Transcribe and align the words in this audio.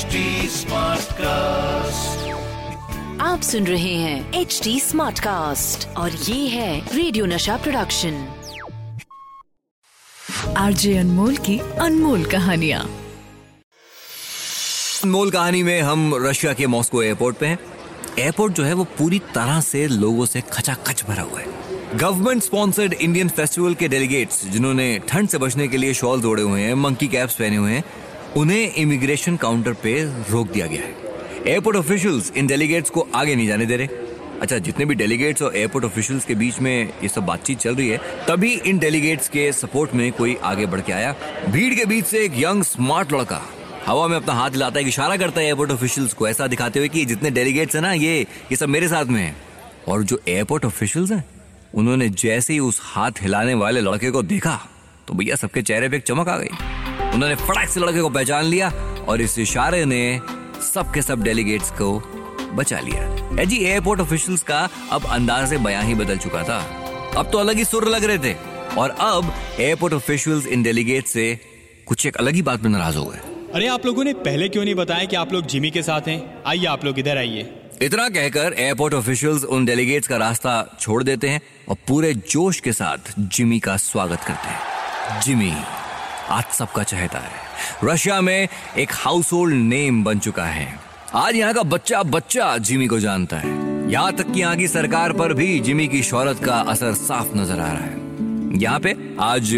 HD 0.00 0.20
cast 1.12 2.28
आप 3.20 3.40
सुन 3.42 3.66
रहे 3.66 3.94
हैं 3.94 4.32
एच 4.32 4.60
डी 4.64 4.80
स्मार्ट 4.80 5.18
कास्ट 5.18 5.88
और 5.96 6.10
ये 6.12 6.48
है 6.48 6.96
रेडियो 6.96 7.26
नशा 7.26 7.56
प्रोडक्शन 7.56 8.28
आरजे 10.56 10.96
अनमोल 10.98 11.36
की 11.36 11.58
अनमोल 11.58 12.24
कहानियाँ। 12.24 12.80
अनमोल 15.04 15.30
कहानी 15.30 15.62
में 15.62 15.80
हम 15.80 16.26
रशिया 16.26 16.52
के 16.52 16.66
मॉस्को 16.66 17.02
एयरपोर्ट 17.02 17.36
पे 17.36 17.46
हैं। 17.46 17.58
एयरपोर्ट 18.18 18.54
जो 18.54 18.64
है 18.64 18.72
वो 18.72 18.84
पूरी 18.84 19.18
तरह 19.18 19.60
से 19.60 19.86
लोगों 19.86 20.26
से 20.26 20.40
खचाखच 20.52 21.04
भरा 21.08 21.22
हुआ 21.22 21.40
है। 21.40 21.46
गवर्नमेंट 21.98 22.42
स्पॉन्सर्ड 22.42 22.92
इंडियन 22.92 23.28
फेस्टिवल 23.28 23.74
के 23.74 23.88
डेलीगेट्स 23.88 24.46
जिन्होंने 24.46 24.98
ठंड 24.98 25.28
से 25.28 25.38
बचने 25.38 25.68
के 25.68 25.76
लिए 25.76 25.94
शॉल 25.94 26.20
जोड़े 26.20 26.42
हुए 26.42 26.62
हैं 26.62 26.74
मंकी 26.74 27.08
कैप्स 27.08 27.34
पहने 27.34 27.56
हुए 27.56 27.72
हैं 27.72 27.84
उन्हें 28.36 28.74
इमिग्रेशन 28.74 29.36
काउंटर 29.36 29.72
पे 29.82 29.92
रोक 30.30 30.50
दिया 30.50 30.66
गया 30.66 30.82
है। 30.82 30.94
एयरपोर्ट 31.46 31.76
ऑफिशियल्स 31.76 32.30
इन 32.36 32.46
डेलीगेट्स 32.46 32.90
को 32.90 33.06
आगे 33.14 33.34
नहीं 33.34 33.46
जाने 33.46 33.66
दे 33.66 33.76
रहे। 33.76 34.08
अच्छा 34.40 34.58
जितने 34.58 34.84
भी 34.84 34.94
डेलीगेट्स 34.94 35.42
और 35.42 35.56
एयरपोर्ट 35.56 35.84
ऑफिशियल्स 35.84 36.24
के 36.24 36.34
बीच 36.34 36.60
में 36.60 36.92
ये 37.02 37.08
सब 37.08 37.26
बातचीत 37.26 37.58
चल 37.58 37.74
रही 37.74 37.88
है, 37.88 37.98
तभी 38.28 38.52
इन 38.52 38.78
डेलीगेट्स 38.78 39.28
के 39.28 39.50
सपोर्ट 39.52 39.94
में 39.94 40.10
कोई 40.12 40.36
आगे 40.42 40.66
बढ़ 40.66 40.80
के 40.80 40.92
आया। 40.92 41.14
भीड़ 41.48 41.74
के 41.74 41.84
बीच 41.84 42.04
से 42.06 42.24
एक 42.24 42.32
यंग 42.36 42.62
स्मार्ट 42.62 43.12
लड़का 43.12 43.40
हवा 43.86 44.06
में 44.08 44.16
अपना 44.16 44.34
हाथ 44.34 44.50
हिलाता 44.50 44.80
है 44.80 44.88
इशारा 44.88 45.16
करता 45.16 45.40
है 45.40 45.46
एयरपोर्ट 45.46 45.70
ऑफिशियल्स 45.70 46.12
को, 46.14 46.28
ऐसा 46.28 46.46
दिखाते 46.46 46.78
हुए 46.78 46.88
कि 46.88 47.04
जितने 47.04 47.30
डेलीगेट्स 47.30 47.76
है 47.76 47.82
ना, 47.82 47.92
ये 47.92 48.20
ये 48.20 48.56
सब 48.56 48.68
मेरे 48.68 48.88
साथ 48.88 49.04
में 49.06 49.22
है। 49.22 49.34
और 49.88 50.02
जो 50.02 50.20
एयरपोर्ट 50.28 50.64
ऑफिशियल्स 50.64 51.12
हैं, 51.12 51.24
उन्होंने 51.74 52.08
जैसे 52.10 52.52
ही 52.52 52.58
उस 52.60 52.80
हाथ 52.84 53.22
हिलाने 53.22 53.54
वाले 53.54 53.80
लड़के 53.80 54.10
को 54.10 54.22
देखा 54.24 54.58
तो 55.08 55.14
भैया 55.14 55.36
सबके 55.36 55.62
चेहरे 55.62 55.88
पे 55.88 55.96
एक 55.96 56.02
चमक 56.02 56.28
आ 56.28 56.36
गई। 56.38 56.79
उन्होंने 57.14 57.34
फटाक 57.34 57.68
से 57.68 57.80
लड़के 57.80 58.00
को 58.00 58.08
पहचान 58.08 58.44
लिया 58.44 58.68
और 59.08 59.20
इस 59.20 59.38
इशारे 59.38 59.84
ने 59.84 60.20
सबके 60.74 61.02
सब 61.02 61.22
डेलीगेट्स 61.22 61.70
को 61.70 61.98
बचा 62.52 62.80
लिया। 62.80 63.02
है 63.36 63.46
जी 63.46 63.56
एयरपोर्ट 63.56 64.00
ऑफिशियल्स 64.00 64.42
का 64.42 64.68
अब 64.90 65.06
अंदाज 65.06 65.54
बयां 65.54 65.84
ही 65.84 65.94
बदल 65.94 66.18
चुका 66.18 66.42
था। 66.42 66.58
अब 67.16 67.30
तो 67.30 67.38
अलग 67.38 67.56
ही 67.56 67.64
सुर 67.64 67.88
लग 67.88 68.04
रहे 68.04 68.18
थे 68.18 68.36
और 68.78 68.90
अब 68.90 69.32
एयरपोर्ट 69.60 69.94
ऑफिशियल्स 69.94 70.46
इन 70.46 70.62
डेलीगेट 70.62 71.06
से 71.06 71.38
कुछ 71.86 72.06
एक 72.06 72.16
अलग 72.16 72.34
ही 72.34 72.42
बात 72.42 72.62
में 72.62 72.70
नाराज़ 72.70 72.96
हो 72.96 73.04
गए। 73.04 73.18
अरे 73.54 73.66
आप 73.66 73.86
लोगों 73.86 74.04
ने 74.04 74.12
पहले 74.12 74.48
क्यों 74.48 74.64
नहीं 74.64 74.74
बताया 74.74 75.04
कि 75.04 75.16
आप 75.16 75.32
लोग 75.32 75.46
जिमी 75.46 75.70
के 75.70 75.82
साथ 75.82 76.08
हैं? 76.08 76.42
आइए 76.46 76.66
आप 76.66 76.84
लोग 76.84 76.98
इधर 76.98 77.18
आइए। 77.18 77.54
इतना 77.82 78.08
कहकर 78.08 78.54
एयरपोर्ट 78.58 78.94
ऑफिशियल्स 78.94 79.44
उन 79.44 79.64
डेलीगेट्स 79.64 80.08
का 80.08 80.16
रास्ता 80.16 80.76
छोड़ 80.80 81.02
देते 81.02 81.28
हैं 81.28 81.40
और 81.68 81.76
पूरे 81.88 82.14
जोश 82.14 82.60
के 82.60 82.72
साथ 82.72 83.12
जिमी 83.18 83.60
का 83.60 83.76
स्वागत 83.76 84.20
करते 84.20 84.48
हैं। 84.48 85.20
जिमी। 85.20 85.52
आज 86.30 86.44
सबका 86.44 86.82
चहेता 86.82 87.18
है। 87.18 87.30
रशिया 87.84 88.20
में 88.20 88.48
एक 88.78 88.92
हाउस 88.94 89.32
होल्ड 89.32 89.54
नेम 89.54 90.02
बन 90.04 90.18
चुका 90.18 90.44
है। 90.44 90.66
आज 91.14 91.36
यहाँ 91.36 91.54
का 91.54 91.62
बच्चा 91.62 92.02
बच्चा 92.02 92.56
जिमी 92.58 92.86
को 92.86 92.98
जानता 93.00 93.36
है। 93.36 93.90
यहाँ 93.90 94.12
तक 94.12 94.30
कि 94.32 94.40
यहाँ 94.40 94.56
की 94.56 94.68
सरकार 94.68 95.12
पर 95.12 95.32
भी 95.34 95.58
जिमी 95.60 95.86
की 95.88 96.02
शौहरत 96.02 96.44
का 96.44 96.60
असर 96.70 96.94
साफ़ 96.94 97.34
नज़र 97.36 97.60
आ 97.60 97.72
रहा 97.72 97.72
है। 97.72 98.58
यहाँ 98.62 98.80
पे 98.80 98.94
आज 99.20 99.52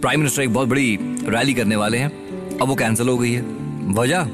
प्राइम 0.00 0.20
मिनिस्टर 0.20 0.42
एक 0.42 0.52
बहुत 0.54 0.68
बड़ी 0.68 0.98
रैली 1.28 1.54
करने 1.54 1.76
वाले 1.76 1.98
हैं। 1.98 2.58
अब 2.58 2.68
वो 2.68 2.74
कैंसिल 2.74 3.08
हो 3.08 3.16
गई 3.18 3.32
है। 3.32 3.42
वजह? 3.94 4.30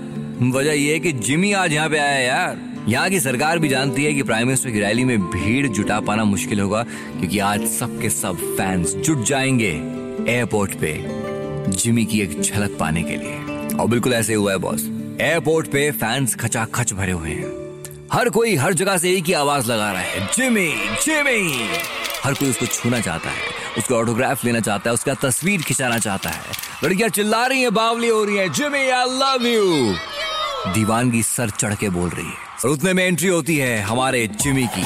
वजह 0.50 0.72
ये 0.72 0.92
है 0.92 1.00
कि 1.00 1.12
जिमी 1.12 1.52
आज 1.52 1.72
यहाँ 1.72 1.88
पे 1.88 1.98
आया 1.98 2.14
है 2.14 2.26
यार। 2.26 2.58
यहाँ 2.88 3.08
की 3.10 3.20
सरकार 3.20 3.58
भी 3.58 3.68
जानती 3.68 4.04
है 4.04 4.12
कि 4.14 4.22
प्राइम 4.22 4.46
मिनिस्टर 4.46 4.70
की 4.70 4.80
रैली 4.80 5.04
में 5.04 5.18
भीड़ 5.22 5.66
जुटा 5.66 6.00
पाना 6.00 6.24
मुश्किल 6.24 6.60
होगा, 6.60 6.82
क्योंकि 7.18 7.38
आज 7.38 7.66
सबके 7.70 8.10
सब 8.10 8.36
फैंस 8.56 8.94
जुट 8.96 9.24
जाएँगे 9.24 9.72
एयरपोर्ट 10.28 10.74
पे। 10.74 11.21
जिमी 11.68 12.04
की 12.04 12.20
एक 12.20 12.42
झलक 12.42 12.76
पाने 12.80 13.02
के 13.02 13.16
लिए। 13.16 13.34
और 13.76 13.86
बिल्कुल 13.86 14.12
ऐसे 14.12 14.34
हुआ 14.34 14.52
है 14.52 14.58
बॉस 14.58 14.80
एयरपोर्ट 15.20 15.66
पे 15.66 15.90
फैंस 15.90 16.34
खचाखच 16.34 16.92
भरे 16.92 17.12
हुए 17.12 17.30
हैं। 17.30 17.62
हर 18.12 18.28
कोई 18.28 18.56
हर 18.56 18.72
जगह 18.72 18.98
से 18.98 19.12
एक 19.12 19.24
ही 19.24 19.32
आवाज़ 19.32 19.72
लगा 19.72 19.92
रहा 19.92 20.02
है, 20.02 20.26
जिमी 20.26 20.74
जिमी! 21.04 21.68
हर 22.24 22.34
कोई 22.34 22.50
उसको 22.50 22.66
छूना 22.66 23.00
चाहता 23.00 23.28
है, 23.30 23.36
उसका 23.78 23.96
ऑटोग्राफ 23.96 24.44
लेना 24.44 24.60
चाहता 24.60 24.90
है, 24.90 24.94
उसका 24.94 25.14
तस्वीर 25.14 25.62
खिंचाना 25.62 25.98
चाहता 25.98 26.30
है। 26.30 26.40
लड़कियाँ 26.84 27.08
चिल्ला 27.08 27.46
रही 27.46 27.62
हैं, 27.62 27.74
बावली 27.74 28.08
हो 28.08 28.24
रही 28.24 28.36
हैं, 28.36 28.52
जिमी 28.52 28.88
आई 28.88 29.04
लव 29.06 29.46
यू 29.46 29.94
दीवानगी 30.72 31.22
सर 31.22 31.50
चढ़ 31.50 31.74
के 31.74 31.88
बोल 31.88 32.08
रही 32.08 32.26
है। 32.26 32.52
और 32.64 32.70
उतने 32.70 32.92
में 32.92 33.04
एंट्री 33.04 33.28
होती 33.28 33.56
है 33.56 33.82
हमारे 33.82 34.26
जिमी 34.26 34.66
की। 34.78 34.82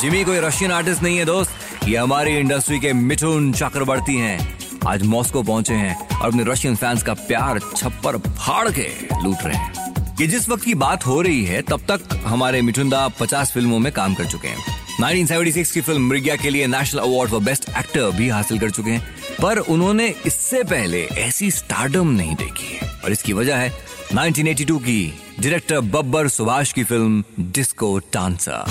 जिमी 0.00 0.24
कोई 0.24 0.38
रशियन 0.38 0.72
आर्टिस्ट 0.72 1.02
नहीं 1.02 1.18
है, 1.18 1.24
दोस्त। 1.24 1.50
ये 1.88 1.96
हमारी 1.96 2.30
इंडस्ट्री 2.30 2.80
के 2.80 2.92
मिथुन 2.92 3.52
चक्रवर्ती 3.52 4.16
हैं। 4.16 4.63
आज 4.88 5.02
मॉस्को 5.02 5.42
पहुँचे 5.42 5.74
हैं 5.74 6.08
और 6.08 6.26
अपने 6.28 6.44
रशियन 6.44 6.76
फैंस 6.76 7.02
का 7.02 7.14
प्यार 7.14 7.58
छप्पर 7.76 8.18
फाड़ 8.18 8.68
के 8.68 8.88
लूट 9.22 9.36
रहे 9.42 9.56
हैं। 9.56 10.16
ये 10.20 10.26
जिस 10.26 10.48
वक्त 10.48 10.64
की 10.64 10.74
बात 10.74 11.06
हो 11.06 11.20
रही 11.22 11.44
है, 11.44 11.62
तब 11.62 11.80
तक 11.90 12.20
हमारे 12.24 12.62
मिथुन 12.62 12.88
दा 12.88 13.08
पचास 13.08 13.52
फ़िल्मों 13.52 13.78
में 13.78 13.92
काम 13.92 14.14
कर 14.14 14.24
चुके 14.24 14.48
हैं। 14.48 14.64
1976 15.00 15.70
की 15.70 15.80
फ़िल्म 15.80 16.08
मृग्या 16.08 16.36
के 16.36 16.50
लिए 16.50 16.66
national 16.66 17.00
award 17.00 17.30
for 17.30 17.40
best 17.40 17.68
actor 17.68 18.10
भी 18.10 18.28
हासिल 18.28 18.58
कर 18.58 18.70
चुके 18.70 18.90
हैं। 18.90 19.14
पर 19.42 19.58
उन्होंने 19.58 20.14
इससे 20.26 20.62
पहले 20.62 21.04
ऐसी 21.04 21.50
स्टारडम 21.50 22.08
नहीं 22.08 22.34
देखी 22.34 22.76
है। 22.76 22.90
और 23.04 23.12
इसकी 23.12 23.32
वजह 23.32 23.56
है 23.56 23.72
1982 24.14 24.78
की 24.78 25.20
डायरेक्टर 25.40 25.80
बब्बर 25.80 26.28
सुभाष 26.28 26.72
की 26.72 26.84
फ़िल्म 26.84 27.24
डिस्को 27.40 27.98
डांसर 27.98 28.64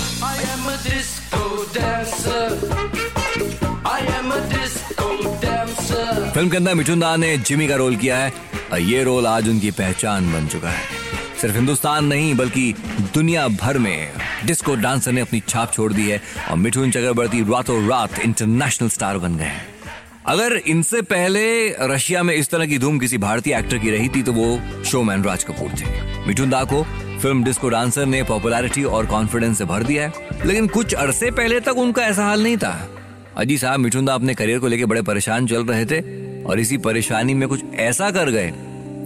फ़िल्म 6.34 6.48
के 6.48 6.56
अंदर 6.56 6.74
मिठुन 6.74 7.00
दा 7.00 7.16
ने 7.16 7.36
जिमी 7.38 7.68
का 7.68 7.74
रोल 7.76 7.96
किया 7.96 8.16
है। 8.16 8.32
और 8.72 8.78
ये 8.78 9.02
रोल 9.04 9.26
आज 9.26 9.48
उनकी 9.48 9.70
पहचान 9.70 10.32
बन 10.32 10.46
चुका 10.46 10.68
है। 10.68 10.82
सिर्फ़ 11.40 11.54
हिंदुस्तान 11.54 12.04
नहीं, 12.04 12.34
बल्कि 12.34 12.74
दुनिया 13.14 13.48
भर 13.48 13.78
में 13.78 14.10
डिस्को 14.46 14.74
डांसर 14.74 15.12
ने 15.12 15.20
अपनी 15.20 15.42
छाप 15.48 15.72
छोड़ 15.72 15.92
दी 15.92 16.08
है 16.10 16.20
और 16.50 16.56
मिठुन 16.56 16.90
चक्रवर्ती 16.90 17.40
रातों 17.40 17.88
रात 17.88 18.18
इंटरनेशनल 18.18 18.88
स्टार 18.88 19.18
बन 19.18 19.36
गए 19.36 19.44
हैं। 19.44 19.66
अगर 20.26 20.56
इनसे 20.56 21.02
पहले 21.02 21.68
रशिया 21.80 22.22
में 22.22 22.34
इस 22.34 22.50
तरह 22.50 22.66
की 22.66 22.78
धूम 22.78 22.98
किसी 22.98 23.18
भारतीय 23.18 23.56
एक्टर 23.58 23.78
की 23.78 23.90
रही 23.90 24.08
थी 24.08 24.22
तो 24.22 24.32
वो 24.32 24.60
शोमैन 24.84 25.24
राज 25.24 25.44
कपूर 25.44 25.70
थे। 25.70 25.86
मिठुन 26.26 26.50
दा 26.50 26.64
को 26.64 26.82
फ़िल्म 27.22 27.44
डिस्को 27.44 27.68
डांसर 27.68 28.06
ने 28.06 28.22
पॉपुलैरिटी 28.22 28.84
और 28.84 29.06
कॉन्फिडेंस 29.06 29.58
से 29.58 29.64
भर 29.64 29.82
दिया 29.82 30.02
है। 30.02 30.12
लेकिन 30.44 30.66
कुछ 30.66 30.94
अरसे 30.94 31.30
पहले 31.30 31.60
तक 31.60 31.78
उनका 31.78 32.02
ऐसा 32.02 32.24
हाल 32.24 32.42
नहीं 32.42 32.56
था। 32.56 32.90
अजी 33.36 33.58
साहब, 33.58 33.80
मिठुन 33.80 34.04
दा 34.04 34.14
अपने 34.14 34.34
करियर 34.34 34.58
को 34.58 34.68
लेकर 34.68 34.86
बड़े 34.86 35.02
परेशान 35.02 35.46
चल 35.46 35.64
रहे 35.64 35.84
थे। 35.84 36.23
और 36.46 36.60
इसी 36.60 36.76
परेशानी 36.76 37.34
में 37.34 37.48
कुछ 37.48 37.60
ऐसा 37.74 38.10
कर 38.10 38.30
गए, 38.30 38.52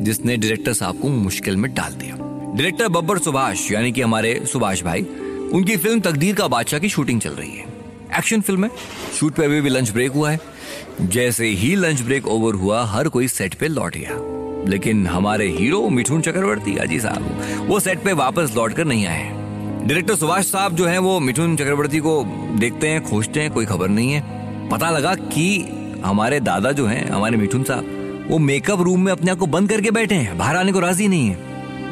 जिसने 0.01 0.37
डायरेक्टर 0.37 0.73
साहब 0.73 1.01
को 1.01 1.09
मुश्किल 1.09 1.57
में 1.57 1.75
डाल 1.75 1.93
दिया। 1.93 2.17
डायरेक्टर 2.55 2.89
बब्बर 2.89 3.19
सुभाष, 3.19 3.73
यानी 3.73 3.93
कि 3.93 4.01
हमारे 4.01 4.43
सुभाष 4.53 4.83
भाई, 4.83 5.03
उनकी 5.53 5.77
फ़िल्म 5.77 6.01
तकदीर 6.01 6.35
का 6.35 6.49
बादशाह 6.49 6.81
की 6.81 6.89
शूटिंग 6.89 7.21
चल 7.21 7.31
रही 7.31 7.57
है। 7.57 7.65
एक्शन 8.19 8.41
फ़िल्म 8.41 8.65
है। 8.65 8.71
शूट 9.21 9.35
पे 9.35 9.45
अभी 9.45 9.61
भी 9.61 9.69
लंच 9.69 9.91
ब्रेक 9.91 10.13
हुआ 10.13 10.31
है। 10.31 10.41
जैसे 11.01 11.47
ही 11.47 11.75
लंच 11.75 12.01
ब्रेक 12.01 12.27
ओवर 12.27 12.55
हुआ, 12.55 12.85
हर 12.85 13.09
कोई 13.09 13.29
सेट 13.29 13.55
पे 13.55 13.69
लौट 13.69 13.97
गया। 13.97 14.35
लेकिन 14.71 15.07
हमारे 15.07 15.49
हीरो 15.49 15.89
मिठुन 15.89 16.21
चक्रवर्ती 16.21 16.77
अजी 16.77 17.01
साहब, 17.01 17.45
वो 17.67 17.81
सेट 17.81 18.03
पे 18.03 18.13
वापस 18.13 18.53
लौट 18.57 18.73
कर 18.73 18.85
नहीं 18.85 19.07
आए 19.07 19.39
डायरेक्टर 19.87 20.15
सुभाष 20.15 20.45
साहब 20.47 20.77
जो 20.77 20.87
हैं, 20.87 20.99
वो 20.99 21.21
मिठुन 21.21 21.57
चक्रवर्ती 21.57 21.99
को 21.99 22.25
देखते 22.57 22.89
हैं, 22.89 23.05
खोजते 23.05 23.41
हैं, 23.41 23.51
कोई 23.51 23.67
खबर 23.67 23.89
नहीं 23.89 24.13
है। 24.13 24.23
पता 24.69 24.91
लगा 24.91 25.15
कि 25.15 25.65
हमारे 26.05 26.41
दादा 26.41 26.73
जो 26.73 26.87
हैं, 26.87 27.11
हमारे 27.11 27.37
मिठुन 27.37 27.63
साहब, 27.63 28.25
वो 28.31 28.39
मेकअप 28.39 28.81
रूम 28.81 29.05
में 29.05 29.13
अपने 29.13 29.31
आप 29.31 29.39
को 29.39 29.47
बंद 29.47 29.69
करके 29.69 29.91
बैठे 29.91 30.15
हैं, 30.15 30.39
बाहर 30.39 30.57
आने 30.57 30.73
को 30.73 30.81
राज़ी 30.81 31.09
नहीं 31.09 31.29
है। 31.29 31.37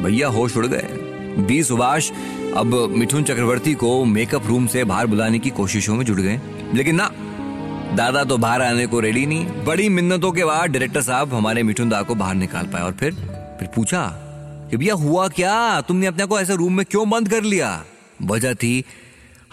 भैया 0.03 0.27
होश 0.27 0.57
उड़ 0.57 0.67
गए। 0.67 0.87
बी 1.47 1.63
सुभाष, 1.63 2.11
अब 2.55 2.93
मिठुन 2.97 3.23
चक्रवर्ती 3.23 3.73
को 3.73 4.05
मेकअप 4.05 4.47
रूम 4.47 4.67
से 4.67 4.83
बाहर 4.83 5.07
बुलाने 5.07 5.39
की 5.39 5.49
कोशिशों 5.49 5.95
में 5.95 6.05
जुड़ 6.05 6.21
गए। 6.21 6.41
लेकिन 6.73 6.95
ना, 6.95 7.11
दादा 7.95 8.23
तो 8.23 8.37
बाहर 8.37 8.61
आने 8.61 8.87
को 8.87 8.99
रेडी 8.99 9.25
नहीं। 9.25 9.45
बड़ी 9.45 9.89
मिन्नतों 9.89 10.31
के 10.31 10.45
बाद 10.45 10.69
डायरेक्टर 10.69 11.01
साहब 11.01 11.33
हमारे 11.33 11.63
मिठुन 11.63 11.89
दा 11.89 12.01
को 12.01 12.15
बाहर 12.15 12.35
निकाल 12.35 12.65
पाए 12.65 12.81
और 12.81 12.91
फिर 12.91 13.13
फिर 13.59 13.69
पूछा 13.75 14.07
कि 14.71 14.77
भैया 14.77 14.93
हुआ 14.93 15.27
क्या? 15.27 15.81
तुमने 15.81 16.05
अपने 16.05 16.25
को 16.25 16.39
ऐसे 16.39 16.55
रूम 16.55 16.73
में 16.73 16.85
क्यों 16.91 17.09
बंद 17.09 17.29
कर 17.29 17.43
लिया? 17.43 17.85
वजह 18.23 18.53
थी 18.53 18.83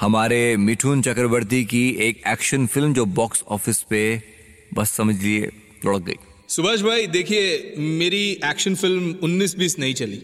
हमारे 0.01 0.57
मिठुन 0.57 1.03
चक्रवर्ती 1.03 1.65
की 1.65 1.91
एक 1.91 2.23
एक्शन 2.29 2.67
फ़िल्म 2.67 2.95
जो 2.95 3.05
बॉक्स 3.05 3.45
ऑफ़िस 3.49 3.83
पे 3.83 4.23
बस 4.75 4.91
समझ 4.91 5.23
लिए 5.23 5.51
लुढ़क 5.85 6.03
गई। 6.03 6.15
सुभाष 6.49 6.81
भाई 6.81 7.07
देखिए 7.07 7.75
मेरी 7.79 8.31
एक्शन 8.45 8.75
फ़िल्म 8.75 9.15
19-20 9.23 9.79
नहीं 9.79 9.95
चली। 9.95 10.23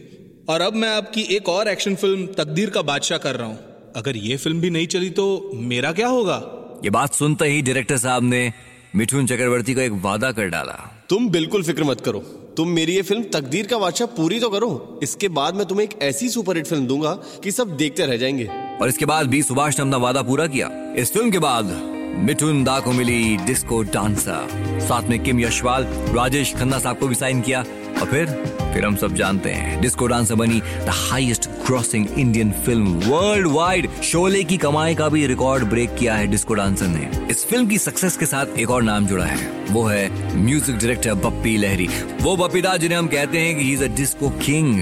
और 0.48 0.60
अब 0.60 0.74
मैं 0.74 0.88
आपकी 0.88 1.22
एक 1.22 1.48
और 1.48 1.68
एक्शन 1.68 1.94
फ़िल्म 1.94 2.26
तकदीर 2.26 2.70
का 2.70 2.82
बादशाह 2.82 3.18
कर 3.18 3.36
रहा 3.36 3.46
हूँ। 3.46 3.58
अगर 3.96 4.16
ये 4.16 4.36
फ़िल्म 4.36 4.60
भी 4.60 4.70
नहीं 4.70 4.86
चली 4.86 5.10
तो 5.10 5.50
मेरा 5.54 5.92
क्या 5.92 6.08
होगा? 6.08 6.36
ये 6.84 6.90
बात 6.90 7.14
सुनते 7.14 7.44
ही 7.44 7.62
डायरेक्टर 7.62 7.96
साहब 7.96 8.22
ने 8.22 8.52
मिठुन 8.96 9.26
चक्रवर्ती 9.26 9.74
को 9.74 9.80
एक 9.80 9.92
वादा 9.92 10.32
कर 10.32 10.48
डाला। 10.48 11.06
तुम 11.10 11.28
बिल्कुल 11.28 11.62
फ़िक्र 11.62 11.84
मत 11.84 12.00
करो। 12.00 12.18
तुम 12.56 12.68
मेरी 12.68 12.92
ये 12.92 13.02
फ़िल्म 13.02 13.22
तकदीर 13.22 13.66
का 13.66 13.78
बादशाह 13.78 14.06
पूरी 14.06 14.40
तो 14.40 14.50
करो। 14.50 15.00
इसके 15.02 15.28
बाद 15.28 15.54
मैं 15.54 15.66
तुम्हें 15.66 15.86
एक 15.86 16.02
ऐसी 16.02 16.28
सुपरहिट 16.28 16.66
फ़िल्म 16.66 16.86
दूँगा 16.86 17.12
कि 17.44 17.50
सब 17.50 17.76
देखते 17.76 18.06
रह 18.06 18.16
जाएँगे। 18.16 18.48
और 18.82 18.88
इसके 18.88 19.04
बाद 19.04 19.26
भी 19.26 19.42
सुभाष 19.42 19.78
ने 19.78 19.82
अपना 19.82 19.96
वादा 19.96 20.22
पूरा 20.22 20.46
किया। 20.46 20.70
इस 20.96 21.12
फ़िल्म 21.12 21.30
के 21.30 21.38
बाद 21.38 21.89
मिठुन 22.16 22.62
दा 22.64 22.78
को 22.80 22.92
मिली 22.92 23.36
डिस्को 23.46 23.82
डांसर 23.94 24.80
साथ 24.88 25.08
में 25.10 25.18
किम 25.22 25.40
यशवाल 25.40 25.86
राजेश 26.14 26.54
खन्ना 26.54 26.78
साहब 26.78 26.98
को 26.98 27.08
भी 27.08 27.14
साइन 27.14 27.40
किया। 27.40 27.64
और 28.00 28.06
फिर 28.06 28.26
फिर 28.74 28.84
हम 28.84 28.96
सब 28.96 29.14
जानते 29.14 29.50
हैं 29.50 29.80
डिस्को 29.80 30.06
डांसर 30.06 30.34
बनी 30.34 30.60
the 30.60 30.90
highest 30.90 31.46
crossing 31.66 32.06
Indian 32.18 32.52
film 32.66 32.92
worldwide 33.46 33.88
Sholay 34.02 34.42
की 34.44 34.56
कमाई 34.56 34.94
का 34.94 35.08
भी 35.08 35.26
रिकॉर्ड 35.26 35.64
ब्रेक 35.70 35.94
किया 35.98 36.14
है 36.14 36.26
डिस्को 36.26 36.54
डांसर 36.54 36.86
ने। 36.86 37.10
इस 37.30 37.44
फ़िल्म 37.46 37.66
की 37.66 37.78
सक्सेस 37.78 38.16
के 38.16 38.26
साथ 38.26 38.58
एक 38.58 38.70
और 38.70 38.82
नाम 38.82 39.06
जुड़ा 39.06 39.24
है। 39.24 39.48
वो 39.70 39.84
है 39.84 40.36
म्यूज़िक 40.36 40.76
डायरेक्टर 40.76 41.14
बप्पी 41.14 41.56
लहरी। 41.56 41.88
वो 42.22 42.36
बप्पी 42.36 42.62
दा, 42.62 42.76
जिन्हें 42.76 42.98
हम 42.98 43.06
कहते 43.06 43.38
हैं 43.38 43.56
कि 43.56 43.64
he 43.64 43.72
is 43.72 43.84
a 43.84 43.88
disco 43.96 44.30
king 44.44 44.74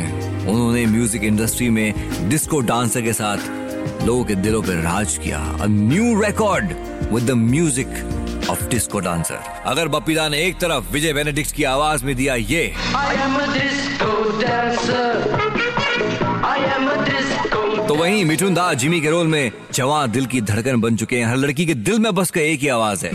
उन्होंने 0.48 0.86
म्यूज़िक 0.86 1.24
इंडस्ट्री 1.24 1.68
में 1.70 2.28
डिस्को 2.28 2.60
डांसर 2.60 3.02
के 3.02 3.12
साथ 3.12 3.57
लोगों 4.06 4.24
के 4.24 4.34
दिलों 4.36 4.62
पर 4.62 4.82
राज 4.82 5.16
किया। 5.24 5.38
A 5.62 5.66
new 5.68 6.20
record 6.22 6.72
with 7.12 7.26
the 7.26 7.30
music 7.30 8.48
of 8.50 8.68
disco 8.68 9.00
dancer 9.00 9.40
अगर 9.66 9.88
बप्पीदा 9.88 10.28
ने 10.28 10.42
एक 10.42 10.58
तरफ़ 10.60 10.92
विजय 10.92 11.12
बेनेडिक्ट 11.12 11.52
की 11.54 11.64
आवाज़ 11.64 12.04
में 12.04 12.14
दिया 12.16 12.34
ये। 12.34 12.72
I 12.94 13.14
am 13.24 13.36
a 13.36 13.46
disco 13.54 14.10
dancer. 14.42 15.08
I 16.44 16.58
am 16.74 16.88
a 16.88 16.96
disco 17.08 17.86
तो 17.88 17.94
वहीं 17.94 18.24
मिठुन 18.24 18.54
दा 18.54 18.72
जिमी 18.74 19.00
के 19.00 19.10
रोल 19.10 19.26
में 19.26 19.50
जवान 19.74 20.10
दिल 20.10 20.26
की 20.26 20.40
धड़कन 20.42 20.80
बन 20.80 20.96
चुके 20.96 21.16
हैं। 21.16 21.26
हर 21.26 21.36
लड़की 21.36 21.66
के 21.66 21.74
दिल 21.74 21.98
में 21.98 22.14
बस 22.14 22.30
का 22.30 22.40
एक 22.40 22.60
ही 22.60 22.68
आवाज़ 22.68 23.06
है। 23.06 23.12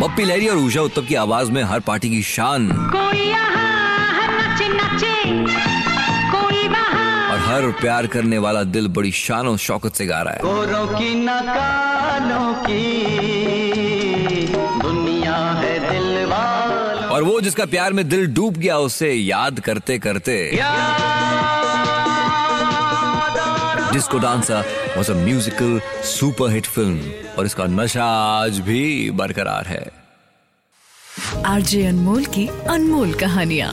बप्पी 0.00 0.24
लहरी 0.24 0.46
और 0.48 0.56
उषा 0.56 0.82
उत्तम 0.82 1.06
की 1.06 1.14
आवाज़ 1.14 1.50
में 1.52 1.62
हर 1.62 1.80
पार्टी 1.86 2.10
की 2.10 2.22
शान। 2.22 2.68
कोई 2.92 3.30
कोई 5.02 6.68
और 7.32 7.38
हर 7.38 7.70
प्यार 7.80 8.06
करने 8.06 8.38
वाला 8.38 8.62
दिल 8.62 8.88
बड़ी 8.88 9.12
शान 9.12 9.48
और 9.48 9.58
शौकत 9.58 9.94
से 9.94 10.06
गा 10.06 10.20
रहा 10.22 10.34
है। 10.34 10.40
गोरों 10.40 10.86
की 10.86 11.14
न 11.14 11.40
कालों 11.40 12.54
की 12.54 12.84
दुनिया 14.82 15.36
है 15.36 15.78
दिल 15.90 16.32
और 17.10 17.22
वो 17.22 17.40
जिसका 17.40 17.64
प्यार 17.66 17.92
में 17.92 18.08
दिल 18.08 18.26
डूब 18.34 18.54
गया 18.54 18.78
उसे 18.78 19.12
याद 19.12 19.60
करते 19.60 19.98
करते 19.98 20.34
disco 23.92 24.18
dancer 24.18 24.64
was 24.96 25.10
a 25.12 25.14
musical 25.14 25.80
super 26.04 26.50
hit 26.50 26.66
film 26.66 27.12
और 27.38 27.46
इसका 27.46 27.64
नशा 27.66 28.04
आज 28.04 28.58
भी 28.58 29.10
बरकरार 29.10 29.66
है। 29.66 29.90
आरजे 31.46 31.86
अनमोल 31.86 32.24
की 32.24 32.46
अनमोल 32.46 33.14
कहानियाँ। 33.14 33.72